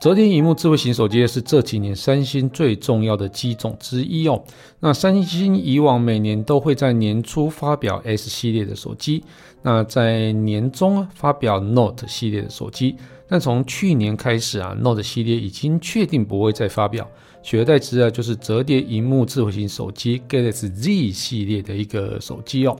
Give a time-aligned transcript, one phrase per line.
[0.00, 4.40] 折叠荧幕智慧型手机是这几年三星最重要的机种之一哦。
[4.78, 9.24] 那三星以往每年都会在年初发表 S 系列的手机，
[9.62, 12.94] 那在年中发表 Note 系列的手机。
[13.26, 17.06] 但从去年开始啊，Note 系列已经确定不会再发表，
[17.42, 22.78] 取而代之啊就是折叠荧幕智慧型手机 Galaxy Z 系列的一个手机哦。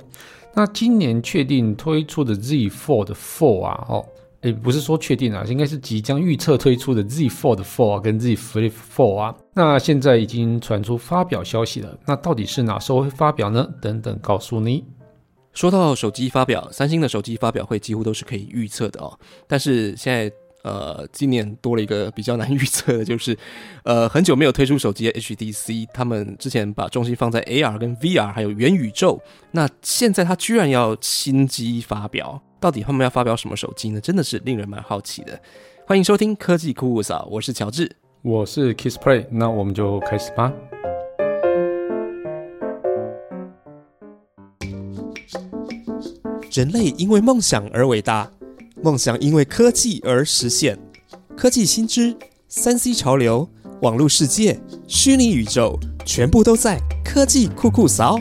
[0.55, 4.07] 那今年确定推出的 Z Fold 4啊，哦，
[4.43, 9.35] 诶，不是说确定啊，应该是即将预测推出的 Z Fold 4啊，跟 Z Flip 4啊。
[9.53, 13.69] 那现在已经传出发表消息了，那到底是哪时候会发表呢？
[13.83, 14.85] 等等，告诉你。
[15.55, 19.19] 说到手机发表，三星的手机发表会几乎都是可以预测的哦。
[19.49, 20.33] 但是现在，
[20.63, 23.37] 呃，今年多了一个比较难预测的，就是，
[23.83, 34.01] 呃，很久没有推出手机的 HTC，他们之前把重心放在 AR 跟 VR 还有元宇宙，那现在他居然要新机发表，到底他们要发表什么手机呢？
[34.01, 35.41] 真的是令人蛮好奇的。
[35.87, 37.91] 欢迎收听科技酷酷嫂，我是乔治，
[38.23, 40.53] 我是 Kiss Play，那我们就开始吧。
[46.53, 48.29] 人类因为梦想而伟大，
[48.83, 50.77] 梦想因为科技而实现。
[51.37, 52.17] 科技新知、
[52.49, 53.49] 三 C 潮流、
[53.83, 58.19] 网络世界、虚拟宇宙，全部都在科技酷酷扫。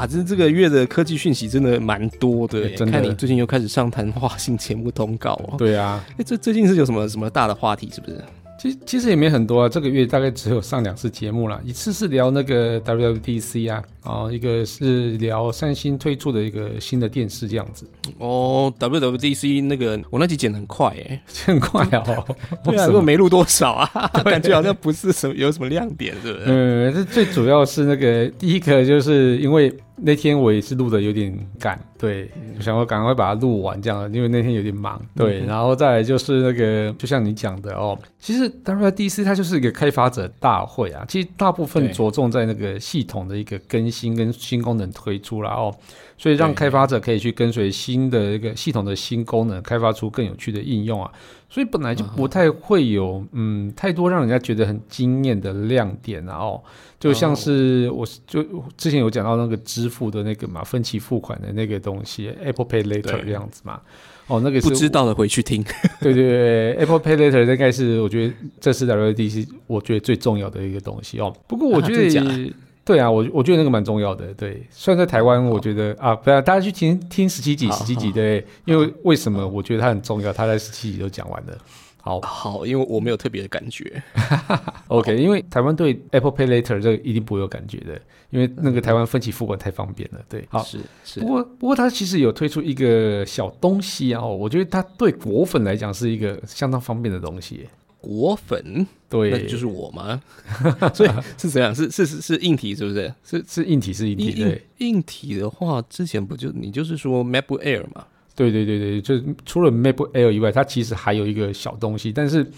[0.00, 2.68] 哇，这这个月的科技讯息真的蛮多的。
[2.86, 5.54] 看你最近又开始上谈话性节目通告哦。
[5.58, 7.90] 对啊，哎，这最近是有什么什么大的话题？
[7.92, 8.18] 是不是？
[8.58, 17.86] 其实其实也没很多啊，这个月大概只有上两次节目啦，一次是聊那个 WWDC 啊，哦，一个是聊三星推出的一个新的电视这样子。
[18.18, 22.26] 哦，WWDC 那个我那集剪的很快哎， 很快哦，
[22.64, 26.44] 对啊，果没录多少啊， 感觉好像不是什么有什么亮点，是不是？
[26.46, 29.74] 嗯，这最主要是那个第一个就是因为。
[30.02, 45.74] 那天我也是录的有点赶，对，想要赶快把它录完这样，因为那天有点忙，对，然后再来就是那个，就像你讲的哦，其实 WDC 它就是一个开发者大会啊，其实大部分着重在那个系统的一个更新跟新功能推出了哦，
[46.16, 51.10] 所以让开发者可以去跟随新的一个系统的新功能，开发出更有趣的应用啊。
[51.50, 56.62] 所以本来就不太会有，嗯，太多让人家觉得很惊艳的亮点啊，哦，
[57.00, 58.42] 就像是我就
[58.76, 63.80] 之前有讲到那个支付的那个嘛，分期付款的那个东西，Apple Pay Later 这样子嘛，
[64.28, 65.64] 哦，那个不知道的回去听，
[66.00, 72.54] 对对对，Apple Pay Later 应该是我觉得这是 WDC 我觉得最重要的一个东西哦，不过我觉得。
[72.90, 74.34] 对啊，我我觉得那个蛮重要的。
[74.34, 80.32] 对，虽然在台湾，我觉得啊，不要大家去听听十七集、十七集，对，因为为什么我觉得它很重要？
[80.32, 81.56] 它在十七集都讲完了。
[82.02, 84.02] 好好，因为我没有特别的感觉。
[84.88, 90.20] OK，因为台湾对 Apple Pay Later 这个一定不会有感觉的，因为那个台湾分期付款太方便了。
[90.28, 91.20] 对，好是是。
[91.20, 97.68] 不过不过它其实有推出一个小东西啊，我觉得它对果粉来讲是一个相当方便的东西。
[98.00, 100.20] 果粉，对，那就是我吗？
[100.94, 101.74] 所以是怎样？
[101.74, 103.12] 是是是是硬体，是不是？
[103.24, 104.42] 是是硬体，是硬体。
[104.42, 108.06] 对，硬体的话，之前不就你就是说 MacBook Air 嘛？
[108.34, 112.50] 对对对对，就是除了 MacBook Air 以外，它其实还有一个小东西，但是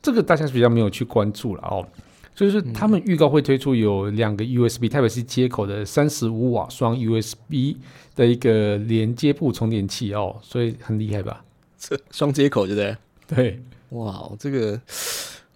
[0.00, 1.86] 这个大家比较没有去关注了哦。
[2.34, 7.76] 就是他们预告会推出有两个 USB Type-C 接口的三十五瓦双 USB
[8.14, 11.42] 的一个连接部充电器哦，所以很厉害吧？
[11.78, 12.96] 这双接口，对不对？
[13.34, 13.60] 对。
[13.90, 14.80] 哇，这个，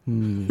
[0.07, 0.47] 嗯，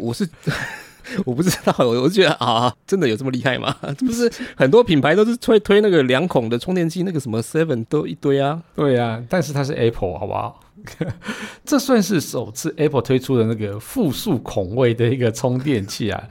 [0.00, 0.28] 我是
[1.26, 3.76] 我不知道，我我觉得啊，真的有这么厉害吗？
[3.98, 8.62] 这不是很多品牌都是推推那个两孔的充电器，那个什么 Seven 都一堆啊。
[8.74, 10.60] 对啊，但是它是 Apple，好不好？
[11.64, 16.22] 这算是首次 Apple 推出的那个复数孔位的一个充电器啊。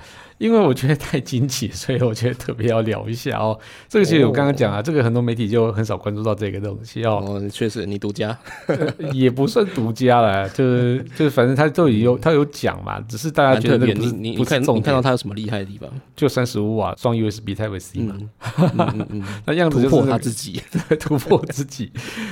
[0.43, 3.57] 因为我觉得太惊奇，所以我觉得特别要聊一下哦。
[3.87, 7.23] 这个其实我刚刚讲啊，这个很多媒体就很少关注到这个东西哦。
[7.25, 8.37] 哦，确实你独家，
[9.13, 15.89] 也不算独家了，就是就是反正他都有他有讲嘛，只是大家觉得你你你看你看到他有什么厉害的地方？
[16.13, 18.93] 就三十五瓦双 USB Type C 嘛，
[19.47, 20.61] 那样子突破他自己，
[20.99, 21.89] 突破自己，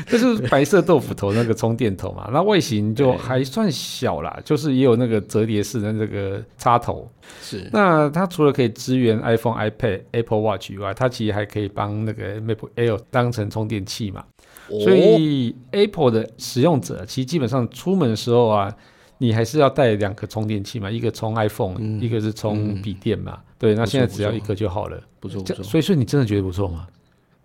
[0.07, 2.29] 就是白色豆腐头那个充电头嘛。
[2.33, 7.09] 那外形就还算小啦，就是也有那个折叠式的这个插头。
[7.41, 8.09] 是那。
[8.09, 14.25] 它除了可以支援 iPhone、iPad、Apple Watch 以外，它其实还可以帮那个 MacBook Air 当成充电器嘛。
[14.68, 18.73] 所以 Apple 的使用者其实基本上出门的时候啊，
[19.18, 23.39] 你还是要带两个充电器嘛，一个充 iPhone，一个是充笔电嘛。
[23.57, 25.63] 对，那现在只要一个就好了，不错不错。
[25.63, 26.88] 所以说你真的觉得不错吗？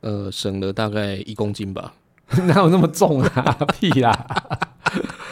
[0.03, 1.93] 呃，省了大概一公斤吧。
[2.47, 3.57] 哪有那么重啊？
[3.79, 4.27] 屁啦！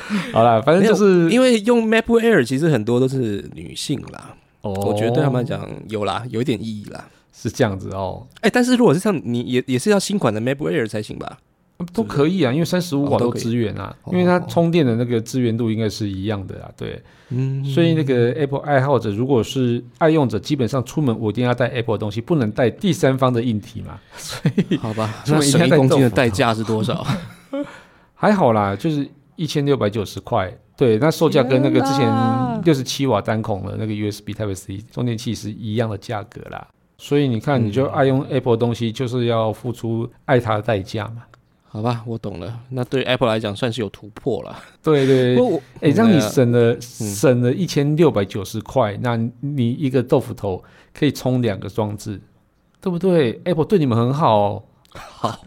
[0.33, 4.35] 好啦，反正就是因为用 MacBook Air，其实很多都是女性啦。
[4.63, 7.09] 哦，我觉得对他们来讲有啦，有一点意义啦。
[7.37, 11.39] 是这样子哦，哎、但是如果是像你也也是要新款的 MacBook Air 才行吧？
[11.93, 24.41] 都可以啊，因为三十五瓦都支援啊，哦因为它充电的那个支援度应该是一样的啊，对，嗯，所以那个 Apple 爱好者如果是爱用者，基本上出门我一定要带 Apple 的东西，不能带第三方的硬体嘛，所
[24.71, 27.05] 以好吧， 那一公斤的代价是多少？
[28.15, 29.07] 还好啦，就是
[29.37, 36.67] 一千六百九十块，对，那售价跟那个之前六十七瓦单孔的那个 USB Type C 充电器是一样的价格啦。
[36.97, 41.25] 所以你看，你就爱用 Apple 的东西，就是要付出爱它的代价嘛。
[41.67, 42.61] 好吧，我懂了。
[42.71, 44.57] 那对 Apple 来讲算是有突破了。
[44.81, 50.63] 对对对，不过我哎、让你呃省了省了一千六百九十块，那你一个豆腐头
[50.97, 52.21] 可以充两个装置，
[52.81, 54.63] 对不对？Apple 对你们很好哦。
[54.95, 55.41] 好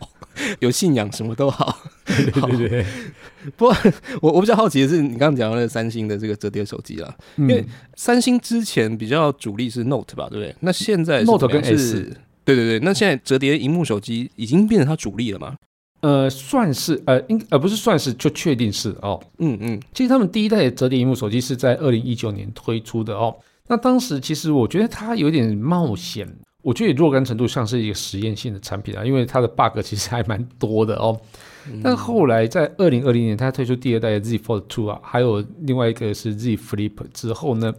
[0.60, 1.78] 有信仰什么都好。
[2.26, 2.86] 对对对，
[3.56, 3.76] 不过
[4.22, 7.64] 我我比较好奇的是，你刚刚讲到的三星的这个折叠手机啦，因为
[7.96, 10.56] 三星之前比较主力是 Note 吧，对不对？
[10.62, 15.56] 那现在 Note 跟 S 对对对，那现在折叠荧幕手机已经变成它主力了嘛？
[16.02, 19.20] 呃算是呃应呃不是算是就确定是哦。
[19.40, 23.36] 嗯嗯，其实他们第一代的折叠荧幕手机是在二零一九年推出的哦。
[23.68, 26.26] 那当时其实我觉得它有点冒险，
[26.68, 31.18] 我觉得若干程度像是一个实验性的产品啊，因为它的 bug 其实还蛮多的哦。
[31.82, 37.74] 但后来在二零二零年，它推出第二代的 Z Fold Two 啊，还有另外一个是 Z Flip 之后呢，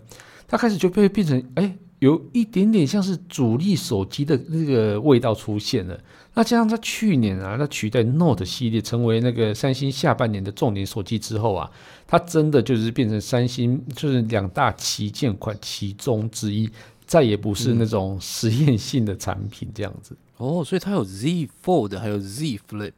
[0.47, 6.01] 它开始就被变成哎，有一点点像是主力手机的那个味道出现了。
[6.33, 11.71] 那加上它去年啊，它取代 Note 系列成为那个三星下半年的重点手机之后啊，
[12.07, 16.71] 它真的就是变成三星就是两大旗舰款其中之一，
[17.09, 20.17] 再也不是那种实验性的产品这样子。
[20.37, 22.93] 哦，所以它有 Z Fold 还有 Z Flip，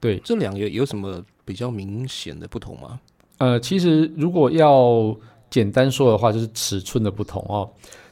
[0.00, 2.98] 对，这两个有什么比较明显的不同吗？
[3.36, 5.14] 呃，其实如果要
[5.50, 7.68] 简单说的话，就是尺寸的不同哦。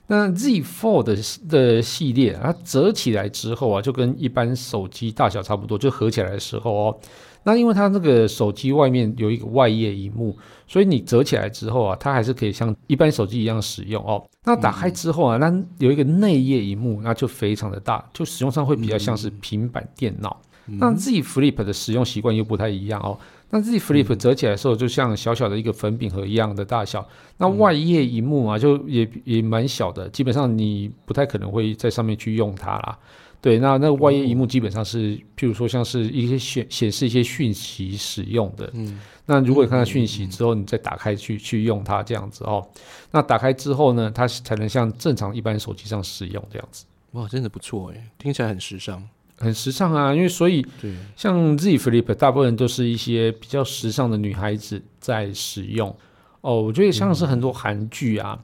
[0.07, 1.17] 那 Z Fold 的
[1.49, 6.99] 的系列，它折起来之后啊，就跟一般手机大小差不多，就合起来的时候哦。
[7.45, 10.37] 那因为它那个手机外面有一个外页荧幕，
[10.67, 14.23] 所以你折起来之后啊，它还是可以像一般手机一样使用哦。
[14.45, 20.41] 那打开之后啊，那有一个内页荧幕，那就非常的大，就使用上会比较像是平板电脑。
[20.67, 23.19] 那 Z Flip 的使用习惯又不太一样哦。
[23.55, 27.07] 那 Z Flip 折起来的时候，就像小小的一个粉饼盒一样的大小。
[27.37, 32.99] 那外页荧幕啊，就也也蛮小的，基本上你不太可能会在上面去用它啦。
[33.41, 38.69] 对，那那个外页荧幕基本上是，譬如说像是一些显显示一些讯息使用的。
[38.75, 42.67] 嗯，那如果你看到讯息之后，你再打开去去用它这样子哦。
[43.13, 49.01] 那打开之后呢，它才能像正常一般手机上使用这样子，哇，真的不错哎，听起来很时尚。
[49.39, 50.15] 很时尚啊。
[50.15, 55.95] 因为所以对，像 Z Flip 大部分都是一些比较时尚的女孩子在使用
[56.41, 56.63] 哦。
[56.63, 58.39] 我觉得像是很多韩剧啊，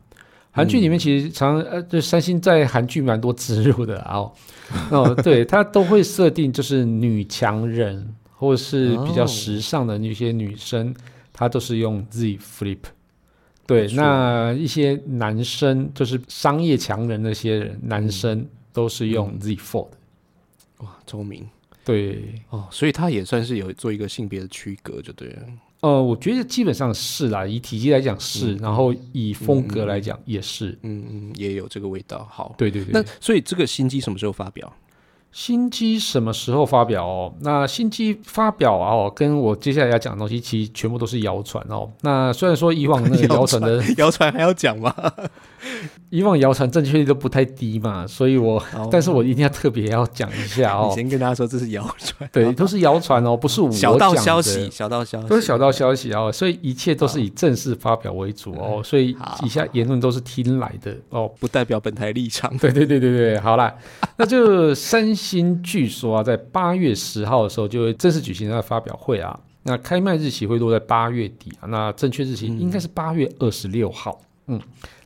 [0.51, 4.33] 韩剧里面其实常呃，就三星在韩剧蛮多植入的啊哦。
[4.91, 10.95] 哦，对，它都会设定就是女强人或是比较哦时尚的那些女生，
[11.33, 12.79] 她都是用 Z Flip。
[13.67, 19.91] 对那一些男生就是商业强人那些人，男生都是用 Z Fold。
[20.81, 21.49] 哇，聪明
[21.85, 25.43] 对，哦，所以他也算是有做一个性别的区隔，就对了。
[25.81, 30.79] 呃，我觉得基本上是啦，以体积来讲是，然后以风格来讲也是。
[30.83, 32.29] 嗯嗯，也有这个味道。
[32.31, 32.93] 好，对对对。
[32.93, 34.71] 那所以这个新机什么时候发表？
[35.33, 37.33] 新机什么时候发表哦？
[37.41, 41.89] 那新机发表啊哦，跟我接下来要讲的东西其实全部都是谣传哦。
[42.03, 44.95] 那虽然说以往那个 谣传的，谣传还要讲吗？
[46.09, 48.61] 以往谣传正确率都不太低嘛，所以我，
[48.91, 50.93] 但是我一定要特别要讲一下你哦。
[50.95, 62.51] 先跟大家说这是谣传，对，都是谣传哦，不是我小道消息，小道消息都是小道消息哦，所以一切都是以正式发表为主哦，所以以下言论都是听来的哦，不代表本台立场。
[62.59, 63.73] 对对对对对，好啦，
[64.17, 69.39] 那就三星据说啊，在八月十号的时候就会正式举行它的发表会啊。
[69.63, 74.19] 那开卖日期会落在八月底啊，那正确日期应该是八月二十六号。
[74.47, 74.59] 嗯，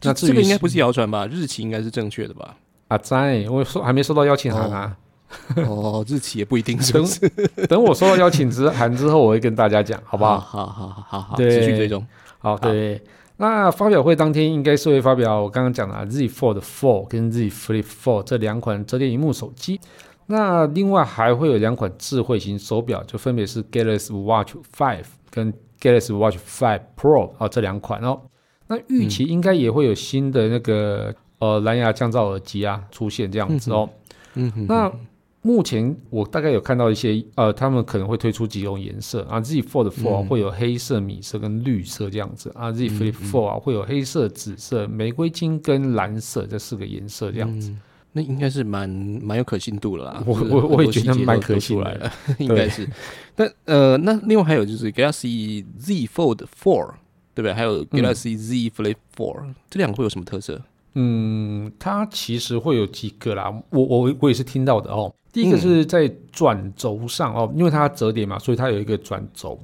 [0.03, 1.27] 那这个应该不是谣传吧？
[1.27, 2.57] 日期应该是正确的吧？
[2.89, 4.97] 啊，在我收还没收到邀请函啊，
[5.57, 7.67] 哦，日期也不一定，是不等是？
[7.67, 10.39] 等我收到邀请之函之后，我会跟大家讲，好不好？
[10.39, 12.07] 好好好好好，对持续追踪。
[12.39, 13.03] 好，对。
[13.37, 19.81] 那发表会当天应该是会发表我刚刚讲的啊 Z Fold 4跟 Z Flip Four 这两款折叠荧幕手机。
[20.27, 28.21] 那另外还会有两款智慧型手表，就分别是 Galaxy Watch Five 跟 Galaxy Watch Five Pro 啊这两款哦。
[28.69, 33.89] 那预期应该也会有新的那个呃蓝牙降噪耳机啊出现这样子哦。
[34.35, 34.91] 嗯哼，那
[35.47, 47.71] 目前我大概有看到一些，呃，他们可能会推出几种颜色啊，Z Fold Four 嗯会有黑色、米色跟绿色这样子啊，Z Flip Four 啊会有黑色、紫色、玫瑰金跟蓝色这四个颜色这样子。
[47.71, 47.81] 嗯
[48.17, 50.23] 那应该是蛮蛮有可信度了啦。
[50.25, 52.89] 我我我也觉得蛮可信的 应该是。
[53.35, 56.93] 那呃，那另外还有就是 Galaxy Z Fold Four，
[57.35, 57.53] 对不对？
[57.53, 60.63] 还有 Galaxy Z Flip Four，、这两个会有什么特色？
[60.95, 65.13] 嗯，它其实会有几个啦，我我我也是听到的哦。
[65.35, 69.59] 第一个是在转轴上哦，因为它折叠嘛，所以它有一个转轴。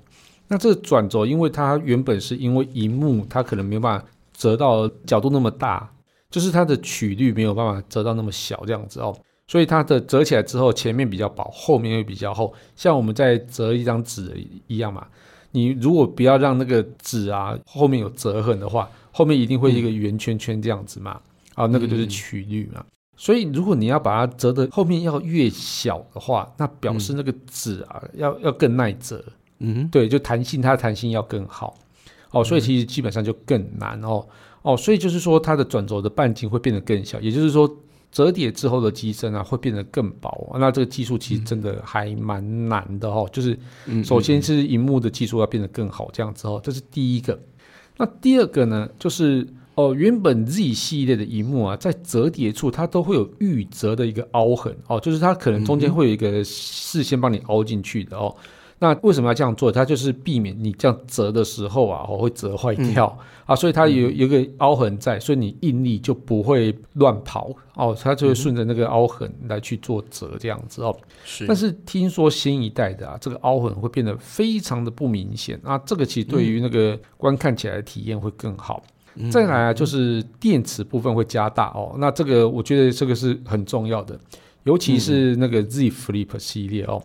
[0.48, 5.88] 那这个转轴，因为它原本是因为荧幕它可能没有办法折到角度那么大，
[6.28, 14.36] 就是它的曲率没有办法折到那么小这样子哦，所以它的折起来之后，前面比较薄，后面会比较厚，像我们在折一张纸
[14.66, 15.06] 一样嘛。
[15.52, 21.20] 你如果不要让那个纸啊后面有折痕的话，后面一定会一个圆圈圈这样子嘛，
[21.54, 22.84] 啊，那个就是曲率嘛。
[23.20, 29.22] 所以如果你要把它折的后面要越小的话，那表示那个纸啊、要要更耐折，
[29.58, 31.76] 嗯对，就弹性它的弹性要更好。
[32.30, 34.26] 哦，所以其实基本上就更难哦。
[34.62, 37.70] 哦，所以就是说它的转轴的半径会变得更小，也就是说
[38.10, 47.38] 折叠之后的机身啊会变得更薄，那这个技术其实真的还蛮难的哦，就是嗯首先是荧幕的技术要变得更好，这样之后，这是第一个。
[47.98, 58.34] 那第二个呢，就是哦，原本 Z 系列的荧幕啊，在折叠处它都会有预折的一个凹痕哦，就是它可能中间会有一个事先帮你凹进去的哦。
[58.82, 59.70] 那为什么要这样做？
[59.70, 70.96] 它就是避免你这样折的时候啊，哦会折坏掉、啊，所以它有有一个凹痕在，所以你应力就不会乱跑哦，它就会顺着那个凹痕来去做折这样子哦。
[71.24, 78.82] 是，但是听说新一代的啊，这个凹痕会变得非常的不明显啊，这个其实对于那个观看起来的体验会更好。
[78.86, 78.90] 嗯
[79.28, 84.16] 再来啊，就是电池部分会加大哦，那这个我觉得这个是很重要的，
[84.62, 87.02] 尤其是那个 Z Flip 系列哦。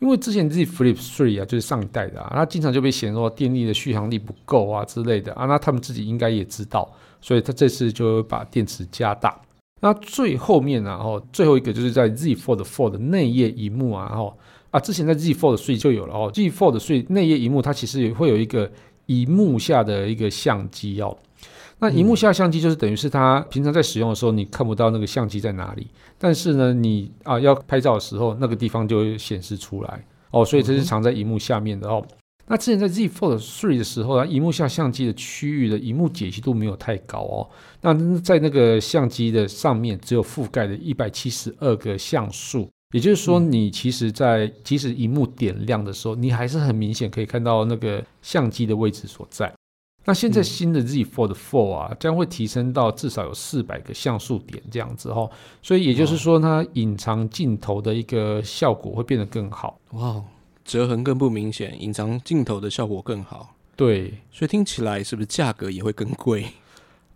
[0.00, 6.90] 因为之前 Z Flip Three 啊，就是上一代的啊，它经常就被嫌说电力的续航力不够啊之类的啊，那他们自己应该也知道，
[7.22, 9.40] 所以他这次就把电池加大。
[9.80, 14.34] 那最后面啊，哦，最后一个就是在 Z Fold Four 的内页荧幕啊，哦
[14.70, 18.70] 啊，之前在 Z Fold 3就有了哦，Z Fold 3内页荧幕它其实也会有一个
[19.06, 21.16] 荧幕下的一个相机哦。
[21.84, 25.86] 那荧幕下相机就是等于是它平常在使用的时候，你看不到那个相机在哪里，
[26.18, 32.02] 但是呢，你啊要拍照的时候，那个地方就会显示出来哦，所以这是藏在荧幕下面的哦。
[32.46, 37.50] 那之前在 Z Fold 3的时候啊，荧幕下相机的区域的荧幕解析度没有太高哦。
[37.82, 49.52] 那在那个相机的上面只有覆盖了一百七十二个像素，也就是说，你其实在即使荧幕点亮的时候，你还是很明显可以看到那个相机的位置所在。
[50.06, 55.30] 那现在新的 Z Fold 4啊，将会提升到至少有四百个像素点这样子哦，
[55.62, 59.78] 所以也就是说，它隐藏镜头的一个效果会变得更好。
[59.92, 60.22] 哇，
[60.64, 66.46] 折痕更不明显，隐藏镜头的效果更好，对，所以听起来是不是价格也会更贵？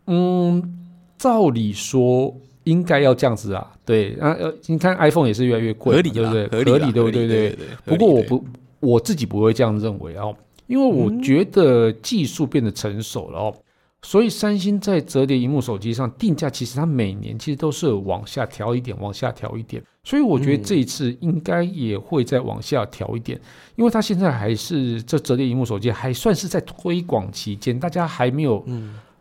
[0.06, 0.86] 嗯，
[1.18, 3.74] 照理说应该要这样子啊。
[3.84, 6.64] 对，啊呃，你看 iPhone 也是越来越贵，合理啦对不对？
[6.64, 7.28] 合理对不对？
[7.28, 7.50] 对。
[7.50, 7.66] 对对。
[7.84, 8.44] 不过我不，
[8.80, 10.34] 我自己不会这样认为哦，
[10.68, 13.54] 因为我觉得技术变得成熟了哦，
[14.02, 23.40] 所以三星在折叠荧幕手机上定价，其实它每年其实都是往下调一点，往下调一点，所以我觉得这一次应该也会再往下调一点，
[23.74, 28.64] 因为它现在还是这折叠荧幕手机还算是在推广期间，大家还没有，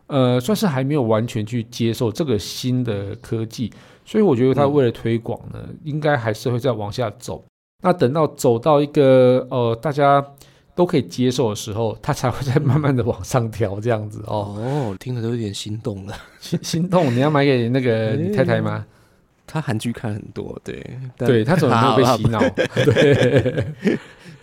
[0.06, 3.72] 呃，算是还没有完全去接受这个新的科技，
[4.04, 7.42] 所以我觉得它为了推广呢，应该还是会再往下走。
[7.82, 10.24] 那等到走到一个呃大家
[10.78, 14.54] 都可以接受的时候，它才会再慢慢的往上调，这样子哦。
[14.56, 16.14] 哦，听着都有点心动了。
[16.38, 18.86] 心心动，你要买给那个 你太太吗？
[19.48, 20.84] 他韩剧看很多，对，
[21.16, 22.38] 对他怎么没有被洗脑？
[22.84, 23.64] 对，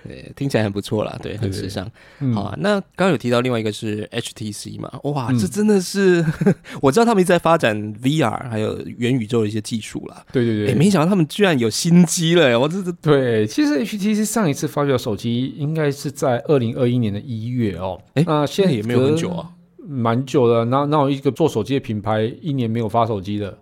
[0.08, 1.90] 对，听起来很不错啦，对，很时尚。
[2.20, 5.40] 嗯好啊，那刚刚有提到另外一个是 HTC 嘛，哇，嗯。
[5.40, 6.24] 这真的是
[6.82, 10.66] 我知道他们一直在发展 VR 还有元宇宙的一些技术啦，对，对对。
[10.68, 12.92] 对，没想到他们居然有新机了，我这这。
[13.02, 19.50] 对，其实 HTC 上一次发表手机应该是在二零二一年的一月哦，哎那现在也没有很久啊，
[19.88, 20.66] 蛮久了。
[20.66, 23.58] 那那有一个做手机的品牌一年没有发手机的，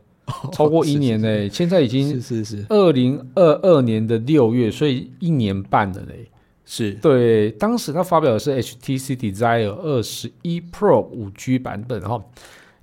[0.52, 2.66] 超过一年嘞，现在已经是是是。
[2.70, 6.30] 二零二二年的六月，所以一年半了嘞。
[6.66, 12.24] 是，对，当时他发表的是 HTC Desire 二十一 Pro 五 G 版本哈，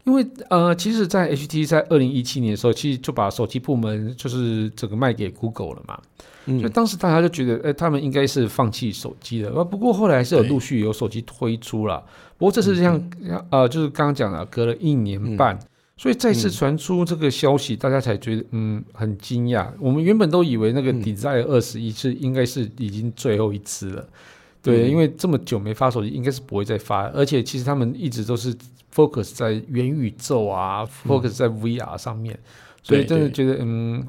[0.05, 5.99] 因为呃，其实，在 HTC 在二零一七年的时候，其实就把手机部门就是整个卖给 Google 了嘛，
[6.45, 6.61] 嗯。
[6.61, 9.51] 所以嗯当时大家就觉得，哎、他们应该是放弃手机了。
[9.55, 12.05] 呃，不过后来是有陆续有手机推出了，
[12.37, 13.03] 不过这次像、
[13.51, 15.59] 呃，就是刚刚讲了，隔了一年半。
[16.01, 19.71] 所以再次传出这个消息，大家才觉得嗯很惊讶。
[19.79, 24.09] 我们原本都以为那个 Desire 二十一是应该是已经最后一次了，
[24.63, 27.07] 对，因为这么久没发手机，应该是不会再发。
[27.11, 28.57] 而且其实他们一直都是
[28.95, 32.39] focus 在元宇宙啊，focus 在 VR 上面，
[32.83, 34.03] 所以真的觉得嗯，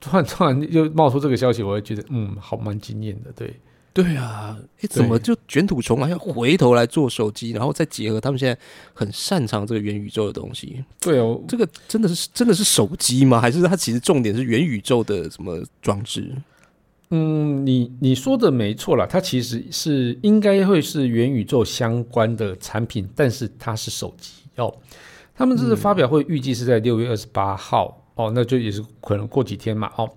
[0.00, 3.54] 突然突然又冒出这个消息，我会觉得嗯，好蛮惊艳的，对。
[3.96, 8.54] 对啊，哎，怎么就卷土重来，要回头来做手机，然后再结合他们现在
[8.92, 10.84] 很擅长这个元宇宙的东西？
[11.00, 13.40] 对哦，这个真的是真的是手机吗？
[13.40, 16.30] 还是它其实重点是元宇宙的什么装置？
[17.08, 24.76] 嗯，你你说的没错啦，它其实是应该会是元宇宙相关的产品，但是它是手机哦。
[25.34, 30.10] 他们这次发表会预计是在六月二十八号哦，那就也是可能过几天嘛哦。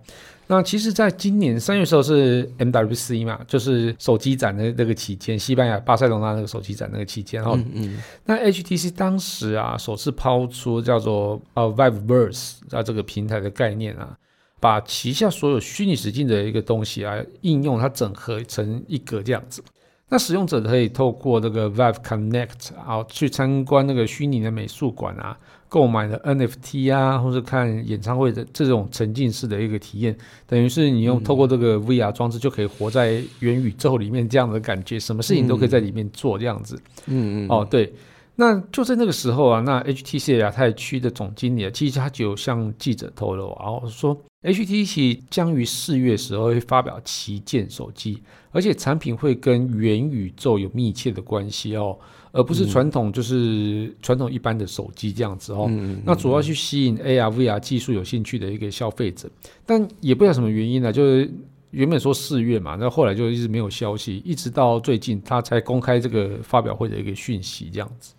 [0.52, 7.52] 那其实，在今年三月时候是 MWC 嘛，就是手机展的那个期间，西班牙巴塞罗那那个手机展那个期间哈。
[7.72, 8.00] 嗯。
[8.26, 14.18] 那 HTC 当时啊，首次抛出叫做呃 Viveverse 啊这个平台的概念啊，
[14.60, 19.64] 把旗下所有虚拟实境的一个东西啊应用，它整合成一个这样子。
[20.10, 25.38] 那使用者可以透过这个 Vive Connect 啊，去参观那个虚拟的美术馆啊。
[25.70, 36.76] 购买的 NFT 啊，或者看演唱会的这种沉浸式的一个体验，等于是你用透过这个 VR 装置就可以活在元宇宙里面这样的感觉，什么事情都可以在里面做这样子。
[37.06, 37.48] 嗯嗯。
[37.50, 37.94] 哦，对，
[38.36, 51.96] 那就在那个时候啊，那 HTC 亚太区的总经理其实他就向记者透露，然后说 HTC 将于四月时候会发表旗舰手机，而且产品会跟元宇宙有密切的关系哦。
[52.32, 55.70] 而不是传统，就是传统一般的手机这样子哦。
[56.06, 59.30] 那主要去吸引 AR、VR 技术有兴趣的一个消费者，
[59.66, 61.32] 但也不知道什么原因呢，就是
[61.72, 68.14] 原本说四月嘛，那后来就一直没有消息，一直到最近他才公开这个发表会的一个讯息这样子。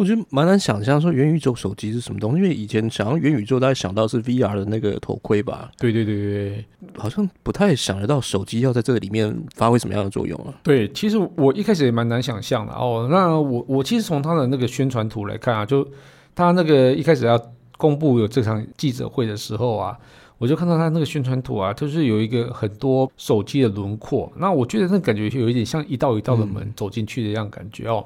[0.00, 5.70] 我觉得蛮难想象说元宇宙手机是什么东西，因为以前想要元宇宙，大家想到是 VR 的那个头盔吧？
[5.76, 6.64] 对对对对，
[6.96, 10.54] 好像不太想得到手机要在这个里面发挥什么样的作用啊？
[10.62, 13.08] 对，其实我一开始也蛮难想象的哦。
[13.10, 15.86] 那我我其实从他的那个宣传图来看啊，就
[16.34, 17.38] 他那个一开始要
[17.76, 19.94] 公布有这场记者会的时候啊，
[20.40, 24.32] 我就看到他那个宣传图啊，就是有一个很多手机的轮廓。
[24.38, 28.02] 那我觉得那感觉有一点像一道一道的门走进去的样感觉哦。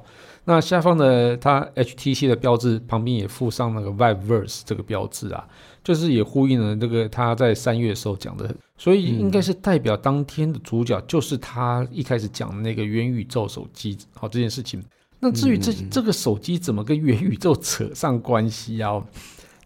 [0.46, 5.46] 那下方的它 HTC 的标志旁边也附上那个 Viveverse 这个标志啊，
[5.84, 14.82] 就是也呼应了这个他在三月的时候讲的，所以应该是代表当天的主角就是他一开始讲的那个元宇宙手机好这件事情。
[15.20, 19.00] 那至于这这个手机怎么跟元宇宙扯上关系啊？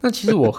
[0.01, 0.57] 那其实我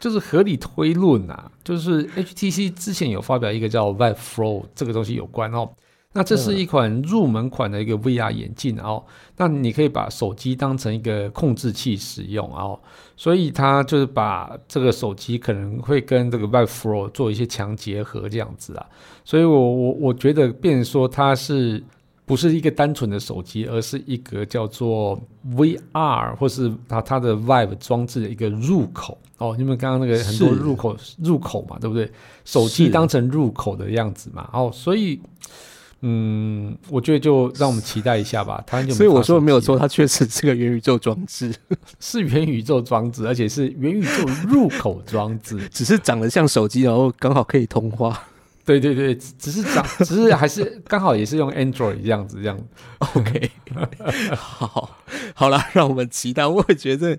[0.00, 5.68] 就是合理推论啊，就是 HTC 之前有发表一个叫 Vive Flow 这个东西有关哦。
[6.12, 9.04] 那这是一款入门款的一个 VR 眼镜哦，
[9.36, 12.80] 那你可以把手机当成一个控制器使用哦，
[13.18, 18.86] 所以它就是把这个手机可能会跟这个 Vive Pro 做一些强结合这样子啊，
[19.26, 21.84] 所以我我我觉得，变说它是
[22.26, 25.18] 不是一个单纯的手机，而是一个叫做
[25.54, 32.10] VR 或是它它的 Vive 装置的一个入口哦，因为刚刚那个很多入口入口嘛，对不对？
[32.44, 35.18] 手机当成入口的样子嘛，哦，所以。
[36.02, 38.62] 嗯，我觉得就让我们期待一下吧。
[38.66, 41.52] 他所以我说没有错，它确实是个元宇宙装置，
[41.98, 48.22] 是元宇宙装置，而且是元宇宙入口装置， 只是长得像手机，然后刚好可以通话。
[48.66, 52.58] 对对对，只是长， 只是还是刚好也是用 Android 这样子，这样。
[52.98, 53.50] OK，
[54.36, 54.98] 好，
[55.34, 56.44] 好了，让我们期待。
[56.44, 57.16] 我也觉得，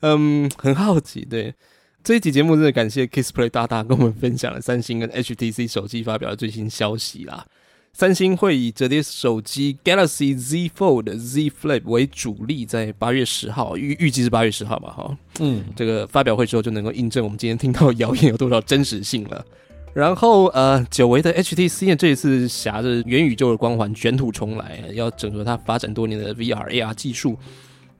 [0.00, 1.24] 嗯，很好奇。
[1.24, 1.54] 对
[2.02, 7.46] 这一集节目，真的感谢 Kissplay 大大跟我们分享了三星跟 HTC 手机发表的最新消息啦。
[7.92, 19.44] 三星会以折叠手机 Galaxy Z Fold、Z Flip 为主力，在八月十号预预计是八月十号吧，哈，嗯，这个发表会之后就能够印证我们今天听到谣言有多少真实性了。
[19.94, 27.36] 然后呃，久违的 HTC 这一次挟着元宇宙的光环卷土重来，要整合它发展多年的 VR AR 技术。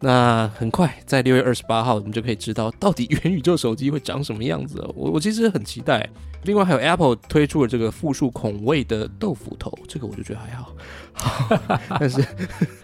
[0.00, 4.78] 那很快在六月二十八号，我们就可以知道到底元宇宙手机会长什么样子。
[4.94, 6.08] 我我其实很期待。
[6.44, 10.72] 另外还有 Apple 推出了这个复数孔位的豆腐头，这个我就觉得还好。
[11.98, 12.24] 但是，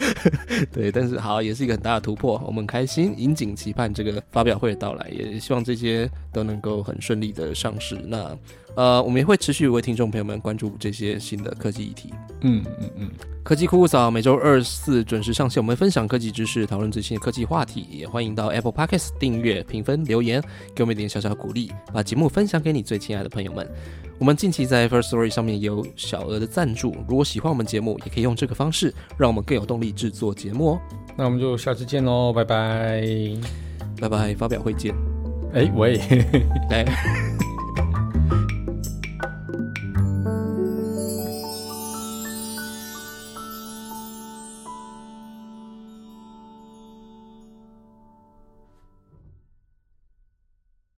[0.74, 7.96] 对，但是好，也是一个很大的突破，我们开心，引颈期盼这个发表会的到来，也希望这些都能够很顺利的上市。
[8.08, 8.36] 那
[8.76, 12.12] 呃，我们也会持续为听众朋友们关注这些新的科技议题。
[12.40, 13.10] 嗯嗯嗯，
[13.42, 20.42] 科技酷酷嫂每周二四准时上线，我们分享科技知识，讨论最新的科技话题，也欢迎到 Apple Podcast 订阅、评分、留言，
[20.74, 23.66] 给我们一点小小鼓励，把节目分享给你最亲爱的朋友们。
[24.18, 30.80] 我们近期在 First Story 上面有小额的赞助，如果喜欢我们节目，也可以用这个方式，让我们更有动力制作节目哦。
[31.16, 33.02] 那我们就下次见喽，拜拜。
[34.00, 34.94] 拜拜，发表会见。
[35.52, 35.96] 哎喂，
[36.70, 36.84] 来。